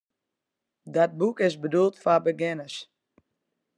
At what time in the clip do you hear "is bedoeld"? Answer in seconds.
1.47-1.95